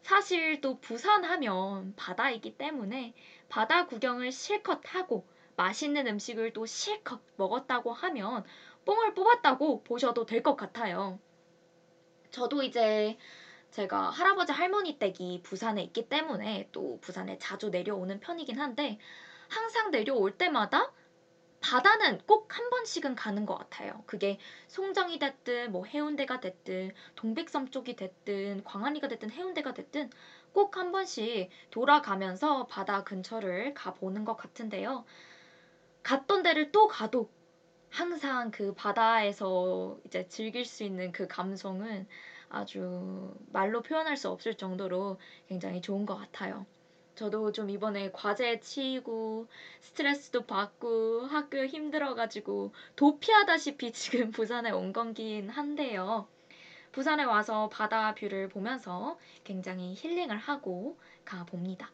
사실 0.02 0.60
또 0.60 0.78
부산 0.80 1.24
하면 1.24 1.94
바다이기 1.96 2.56
때문에 2.58 3.14
바다 3.48 3.86
구경을 3.86 4.30
실컷 4.30 4.80
하고 4.94 5.26
맛있는 5.56 6.06
음식을 6.06 6.52
또 6.52 6.66
실컷 6.66 7.20
먹었다고 7.36 7.92
하면 7.92 8.44
뽕을 8.88 9.14
뽑았다고 9.14 9.84
보셔도 9.84 10.26
될 10.26 10.42
것 10.42 10.56
같아요. 10.56 11.20
저도 12.30 12.62
이제 12.62 13.18
제가 13.70 14.10
할아버지 14.10 14.52
할머니 14.52 14.98
댁이 14.98 15.42
부산에 15.42 15.82
있기 15.84 16.08
때문에 16.08 16.68
또 16.72 16.98
부산에 17.02 17.38
자주 17.38 17.70
내려오는 17.70 18.20
편이긴 18.20 18.58
한데 18.60 18.98
항상 19.50 19.90
내려올 19.90 20.36
때마다 20.38 20.92
바다는 21.60 22.18
꼭 22.26 22.48
한 22.58 22.70
번씩은 22.70 23.14
가는 23.16 23.46
것 23.46 23.56
같아요. 23.58 24.04
그게 24.06 24.38
송정이 24.68 25.18
됐든 25.18 25.72
뭐 25.72 25.84
해운대가 25.86 26.40
됐든 26.40 26.92
동백섬 27.16 27.70
쪽이 27.70 27.96
됐든 27.96 28.64
광안리가 28.64 29.08
됐든 29.08 29.30
해운대가 29.30 29.74
됐든 29.74 30.10
꼭 30.54 30.76
한 30.78 30.92
번씩 30.92 31.50
돌아가면서 31.70 32.66
바다 32.68 33.04
근처를 33.04 33.74
가보는 33.74 34.24
것 34.24 34.36
같은데요. 34.36 35.04
갔던 36.02 36.42
데를 36.42 36.72
또 36.72 36.88
가도 36.88 37.30
항상 37.90 38.50
그 38.50 38.74
바다에서 38.74 39.98
이제 40.04 40.26
즐길 40.28 40.64
수 40.64 40.84
있는 40.84 41.12
그 41.12 41.26
감성은 41.26 42.06
아주 42.48 43.34
말로 43.52 43.82
표현할 43.82 44.16
수 44.16 44.28
없을 44.28 44.54
정도로 44.54 45.18
굉장히 45.48 45.80
좋은 45.80 46.06
것 46.06 46.16
같아요. 46.16 46.66
저도 47.14 47.50
좀 47.50 47.68
이번에 47.68 48.12
과제에 48.12 48.60
치이고 48.60 49.48
스트레스도 49.80 50.46
받고 50.46 51.26
학교 51.26 51.66
힘들어가지고 51.66 52.72
도피하다시피 52.94 53.90
지금 53.92 54.30
부산에 54.30 54.70
온 54.70 54.92
건긴 54.92 55.48
한데요. 55.48 56.28
부산에 56.92 57.24
와서 57.24 57.68
바다 57.70 58.14
view를 58.14 58.48
보면서 58.48 59.18
굉장히 59.44 59.94
힐링을 59.94 60.36
하고 60.36 60.96
가봅니다. 61.24 61.90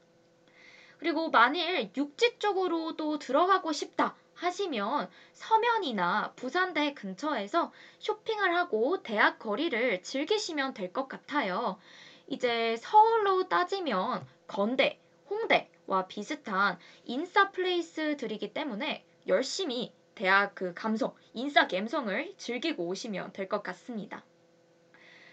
그리고 0.98 1.30
만일 1.30 1.90
육지 1.96 2.38
쪽으로 2.38 2.96
또 2.96 3.18
들어가고 3.18 3.72
싶다 3.72 4.14
하시면 4.34 5.10
서면이나 5.32 6.32
부산대 6.36 6.94
근처에서 6.94 7.72
쇼핑을 7.98 8.54
하고 8.56 9.02
대학 9.02 9.38
거리를 9.38 10.02
즐기시면 10.02 10.74
될 10.74 10.92
것 10.92 11.08
같아요. 11.08 11.78
이제 12.26 12.76
서울로 12.78 13.48
따지면 13.48 14.26
건대, 14.46 14.98
홍대와 15.30 16.06
비슷한 16.08 16.78
인싸 17.04 17.50
place들이기 17.50 18.52
때문에 18.54 19.04
열심히 19.26 19.92
대학 20.14 20.54
그 20.54 20.74
감성, 20.74 21.14
인싸 21.34 21.66
감성을 21.66 22.34
즐기고 22.36 22.86
오시면 22.86 23.32
될 23.32 23.48
것 23.48 23.62
같습니다. 23.62 24.24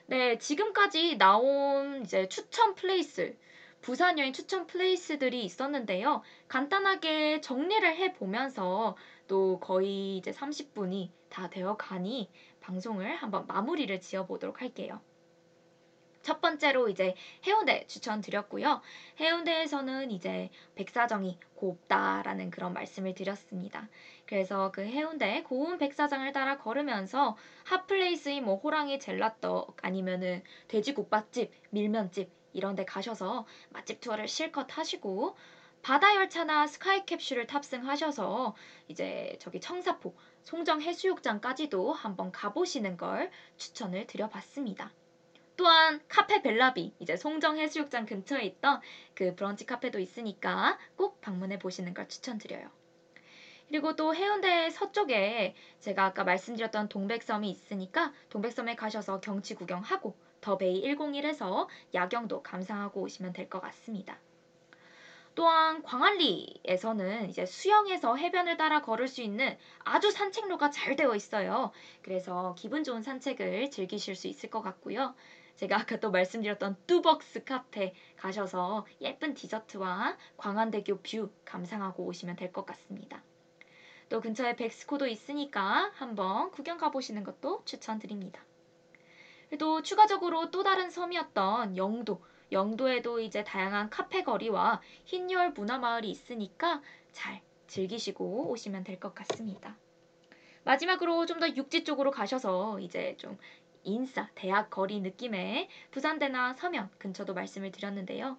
네, 0.07 0.37
지금까지 0.37 1.17
나온 1.17 2.03
이제 2.03 2.27
추천 2.27 2.75
플레이스, 2.75 3.35
부산 3.82 4.20
여행 4.20 4.32
추천 4.32 4.67
플레이스들이 4.67 5.44
있었는데요. 5.44 6.22
간단하게 6.48 7.41
정리를 7.41 7.96
해 7.96 8.13
보면서 8.13 8.96
또 9.28 9.60
거의 9.60 10.17
이제 10.17 10.32
30분이 10.32 11.10
다 11.30 11.50
되어 11.50 11.76
가니 11.78 12.30
방송을 12.60 13.15
한번 13.15 13.48
마무리를 13.48 14.00
지어 14.00 14.26
보도록 14.28 14.62
할게요. 14.62 15.02
첫 16.22 16.39
번째로 16.39 16.89
이제 16.89 17.15
해운대 17.48 17.86
추천드렸고요. 17.88 18.82
해운대에서는 19.20 20.12
이제 20.12 20.52
백사정이 20.76 21.39
곱다라는 21.56 22.52
그런 22.52 22.74
말씀을 22.74 23.15
드렸습니다. 23.15 23.88
그래서 24.28 24.72
그 24.72 24.82
해운대 24.82 25.41
고운 25.41 25.80
백사장을 25.80 26.32
따라 26.32 26.60
걸으면서 26.60 27.36
hot 27.65 27.89
place인 27.89 28.45
뭐 28.46 28.58
호랑이 28.58 29.00
젤라떡 29.00 29.78
아니면은 29.82 30.44
돼지국밥집, 30.67 31.52
밀면집 31.72 32.40
이런 32.53 32.75
데 32.75 32.85
가셔서 32.85 33.45
맛집 33.69 34.01
투어를 34.01 34.27
실컷 34.27 34.77
하시고 34.77 35.35
바다 35.81 36.15
열차나 36.15 36.67
스카이 36.67 37.05
캡슐을 37.05 37.47
탑승하셔서 37.47 38.55
이제 38.87 39.35
저기 39.39 39.59
청사포 39.59 40.15
송정 40.43 40.81
해수욕장까지도 40.81 41.93
한번 41.93 42.31
가보시는 42.31 42.97
걸 42.97 43.31
추천을 43.57 44.05
드려봤습니다. 44.05 44.91
또한 45.57 46.01
카페 46.07 46.41
벨라비 46.41 46.93
이제 46.99 47.17
송정 47.17 47.57
해수욕장 47.57 48.05
근처에 48.05 48.43
있던 48.43 48.81
그 49.13 49.35
브런치 49.35 49.65
카페도 49.65 49.99
있으니까 49.99 50.77
꼭 50.95 51.21
방문해 51.21 51.59
보시는 51.59 51.93
걸 51.93 52.07
추천드려요. 52.07 52.69
그리고 53.67 53.95
또 53.95 54.13
해운대 54.13 54.69
서쪽에 54.69 55.55
제가 55.79 56.05
아까 56.05 56.23
말씀드렸던 56.23 56.89
동백섬이 56.89 57.49
있으니까 57.49 58.11
동백섬에 58.29 58.75
가셔서 58.75 59.21
경치 59.21 59.55
구경하고 59.55 60.15
더베이 60.41 60.84
101에서 60.84 61.67
야경도 61.93 62.43
감상하고 62.43 63.01
오시면 63.01 63.34
될 63.34 63.49
것 63.49 63.60
같습니다. 63.62 64.19
또한 65.34 65.82
광안리에서는 65.84 67.30
이제 67.30 67.45
수영해서 67.45 68.15
해변을 68.17 68.58
따라 68.58 68.82
걸을 68.82 69.08
수 69.08 69.21
있는 69.21 69.58
아주 69.80 70.12
산책로가 70.12 70.71
잘 70.71 70.95
되어 70.95 71.15
있어요. 71.15 71.71
그래서 72.01 72.54
기분 72.58 72.84
좋은 72.84 73.01
산책을 73.01 73.71
즐기실 73.71 74.15
수 74.15 74.27
있을 74.27 74.49
것 74.49 74.62
같고요. 74.62 75.15
제가 75.56 75.77
아까 75.80 75.97
또 75.99 76.12
말씀드렸던 76.12 76.77
뚜벅스 76.88 77.43
카페 77.45 77.93
가셔서 78.17 78.86
예쁜 78.99 79.34
디저트와 79.34 80.17
광안대교 80.38 80.97
뷰 81.01 81.30
감상하고 81.45 82.04
오시면 82.06 82.36
될 82.36 82.51
것 82.51 82.65
같습니다. 82.65 83.23
또 84.10 84.19
근처에 84.19 84.56
백스코도 84.58 85.08
있으니까 85.08 85.91
한번 85.93 86.51
구경 86.51 86.77
가보시는 86.77 87.23
것도 87.23 87.63
추천드립니다. 87.65 88.43
또 89.59 89.81
추가적으로 89.81 90.51
또 90.51 90.63
다른 90.63 90.89
섬이었던 90.89 91.77
영도, 91.77 92.23
영도에도 92.51 93.19
이제 93.19 93.43
다양한 93.43 93.89
카페 93.89 94.23
거리와 94.23 94.81
흰열 95.05 95.51
문화 95.51 95.77
마을이 95.77 96.09
있으니까 96.09 96.81
잘 97.11 97.41
즐기시고 97.67 98.49
오시면 98.49 98.83
될 98.83 98.99
것 98.99 99.13
같습니다. 99.15 99.77
마지막으로 100.63 101.25
좀 101.25 101.39
더 101.39 101.47
육지 101.55 101.83
쪽으로 101.83 102.11
가셔서 102.11 102.79
이제 102.79 103.15
좀 103.17 103.37
인싸, 103.83 104.29
대학 104.35 104.69
거리 104.69 104.99
느낌의 105.01 105.69
부산대나 105.91 106.53
서면 106.53 106.89
근처도 106.99 107.33
말씀을 107.33 107.71
드렸는데요. 107.71 108.37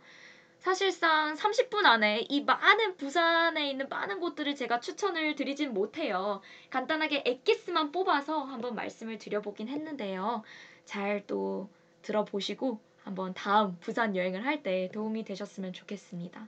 사실상 0.58 1.34
30분 1.34 1.86
안에 1.86 2.26
이 2.28 2.42
많은 2.44 2.96
부산에 2.96 3.68
있는 3.68 3.88
많은 3.88 4.20
곳들을 4.20 4.54
제가 4.54 4.78
추천을 4.80 5.34
드리진 5.34 5.74
못해요. 5.74 6.40
간단하게 6.70 7.24
엑기스만 7.26 7.90
뽑아서 7.92 8.44
한번 8.44 8.74
말씀을 8.76 9.18
드려보긴 9.18 9.68
했는데요. 9.68 10.44
잘 10.84 11.24
또 11.26 11.68
들어보시고 12.02 12.80
한번 13.04 13.34
다음 13.34 13.76
부산 13.80 14.16
여행을 14.16 14.44
할 14.44 14.62
때 14.62 14.90
도움이 14.92 15.24
되셨으면 15.24 15.72
좋겠습니다. 15.72 16.46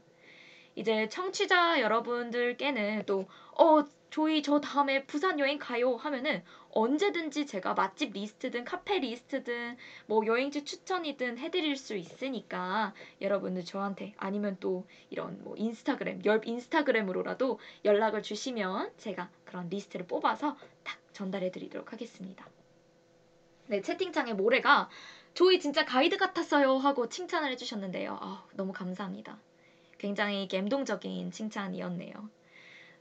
이제 0.77 1.09
청취자 1.09 1.81
여러분들께는 1.81 3.05
또, 3.07 3.27
어, 3.59 3.85
조이 4.11 4.43
저 4.43 4.61
다음에 4.61 5.05
부산 5.07 5.41
여행 5.41 5.59
가요 5.59 5.97
하면은 5.97 6.45
언제든지 6.71 7.47
제가 7.47 7.75
맛집 7.75 8.13
리스트든 8.13 8.65
카페 8.65 9.01
리스트든 9.01 9.77
뭐 10.07 10.25
여행지 10.27 10.65
추천이든 10.65 11.39
해드릴 11.39 11.77
수 11.77 11.97
있으니까 11.97 12.95
여러분들 13.21 13.65
저한테 13.65 14.15
아니면 14.17 14.57
또 14.61 14.87
이런 15.11 15.43
뭐 15.43 15.57
인스타그램, 15.57 16.23
열 16.25 16.41
인스타그램으로라도 16.45 17.59
연락을 17.85 18.23
주시면 18.23 18.93
제가 18.99 19.31
그런 19.45 19.69
리스트를 19.69 20.07
뽑아서 20.07 20.57
딱 20.85 20.97
전달해 21.13 21.51
드리도록 21.51 21.93
하겠습니다. 21.93 22.47
네, 23.67 23.81
채팅창에 23.81 24.35
모래가 24.35 24.91
조이 25.33 25.59
진짜 25.59 25.85
가이드 25.85 26.17
같았어요 26.17 26.77
하고 26.77 27.09
칭찬을 27.09 27.51
해주셨는데요. 27.53 28.19
아, 28.21 28.47
너무 28.55 28.73
감사합니다. 28.73 29.39
굉장히 29.99 30.47
감동적인 30.49 31.31
칭찬이었네요. 31.31 32.13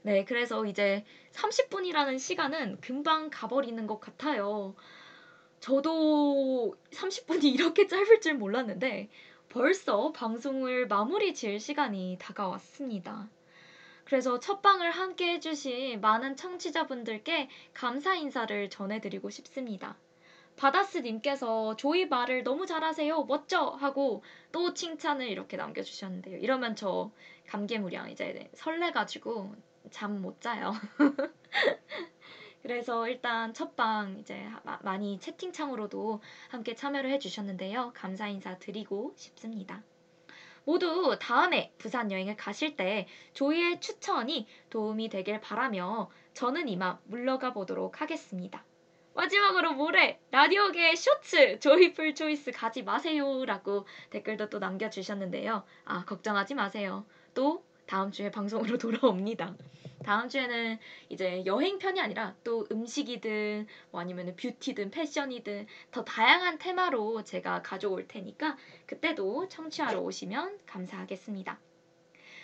네, 0.02 0.24
그래서 0.24 0.64
이제 0.66 1.04
30분이라는 1.32 2.18
시간은 2.18 2.80
금방 2.80 3.30
가버리는 3.30 3.86
것 3.86 4.00
같아요. 4.00 4.74
저도 5.60 6.76
30분이 6.90 7.44
이렇게 7.44 7.86
짧을 7.86 8.20
줄 8.20 8.34
몰랐는데 8.34 9.08
벌써 9.48 10.12
방송을 10.12 10.88
마무리 10.88 11.32
지을 11.32 11.60
시간이 11.60 12.18
다가왔습니다. 12.20 13.28
그래서 14.04 14.38
첫 14.40 14.60
방을 14.60 14.90
함께 14.90 15.34
해주신 15.34 16.00
많은 16.00 16.36
청취자분들께 16.36 17.48
감사 17.72 18.14
인사를 18.14 18.68
전해드리고 18.68 19.30
싶습니다. 19.30 19.96
바다스님께서 20.56 21.76
조이 21.76 22.06
말을 22.06 22.44
너무 22.44 22.66
잘하세요. 22.66 23.24
멋져! 23.24 23.70
하고 23.70 24.22
또 24.52 24.74
칭찬을 24.74 25.28
이렇게 25.28 25.56
남겨주셨는데요. 25.56 26.38
이러면 26.38 26.76
저 26.76 27.10
감개무량 27.48 28.10
이제 28.10 28.50
설레가지고 28.54 29.54
잠 29.90 30.20
못 30.22 30.40
자요. 30.40 30.72
그래서 32.62 33.06
일단 33.08 33.52
첫방 33.52 34.18
이제 34.18 34.48
많이 34.82 35.20
채팅창으로도 35.20 36.20
함께 36.48 36.74
참여를 36.74 37.10
해주셨는데요. 37.12 37.92
감사 37.94 38.26
인사 38.28 38.58
드리고 38.58 39.12
싶습니다. 39.16 39.82
모두 40.64 41.16
다음에 41.20 41.72
부산 41.76 42.10
여행을 42.10 42.36
가실 42.36 42.74
때 42.76 43.06
조이의 43.34 43.80
추천이 43.80 44.46
도움이 44.70 45.10
되길 45.10 45.40
바라며 45.42 46.10
저는 46.32 46.68
이만 46.68 46.98
물러가 47.04 47.52
보도록 47.52 48.00
하겠습니다. 48.00 48.64
마지막으로 49.14 49.74
모레 49.74 50.20
라디오계의 50.30 50.96
쇼츠 50.96 51.60
조이풀 51.60 52.14
초이스 52.14 52.50
가지 52.50 52.82
마세요라고 52.82 53.86
댓글도 54.10 54.50
또 54.50 54.58
남겨주셨는데요. 54.58 55.64
아 55.84 56.04
걱정하지 56.04 56.54
마세요. 56.54 57.06
또 57.32 57.64
다음 57.86 58.10
주에 58.10 58.30
방송으로 58.30 58.76
돌아옵니다. 58.78 59.54
다음 60.04 60.28
주에는 60.28 60.78
이제 61.08 61.42
여행 61.46 61.78
편이 61.78 62.00
아니라 62.00 62.34
또 62.44 62.66
음식이든 62.70 63.66
뭐 63.90 64.00
아니면 64.00 64.34
뷰티든 64.36 64.90
패션이든 64.90 65.66
더 65.92 66.04
다양한 66.04 66.58
테마로 66.58 67.24
제가 67.24 67.62
가져올 67.62 68.06
테니까 68.06 68.56
그때도 68.86 69.48
청취하러 69.48 70.00
오시면 70.00 70.58
감사하겠습니다. 70.66 71.58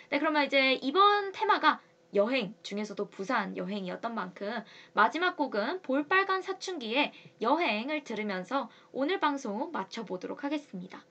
네, 0.09 0.19
그러면 0.19 0.45
이제 0.45 0.73
이번 0.73 1.31
테마가 1.31 1.81
여행 2.13 2.55
중에서도 2.63 3.09
부산 3.09 3.55
여행이었던 3.57 4.13
만큼 4.13 4.63
마지막 4.93 5.35
곡은 5.37 5.81
볼빨간 5.81 6.41
사춘기의 6.41 7.11
여행을 7.41 8.03
들으면서 8.03 8.69
오늘 8.91 9.19
방송 9.19 9.71
마쳐보도록 9.71 10.43
하겠습니다. 10.43 11.03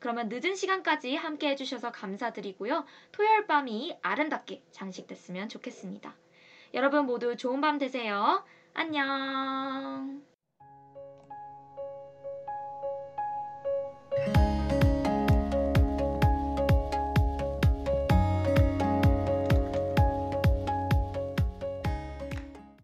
그러면 0.00 0.28
늦은 0.30 0.54
시간까지 0.54 1.14
함께 1.14 1.50
해주셔서 1.50 1.92
감사드리고요. 1.92 2.84
토요일 3.12 3.46
밤이 3.46 3.98
아름답게 4.02 4.62
장식됐으면 4.72 5.48
좋겠습니다. 5.48 6.14
여러분 6.74 7.06
모두 7.06 7.36
좋은 7.36 7.60
밤 7.60 7.78
되세요. 7.78 8.44
안녕. 8.72 10.29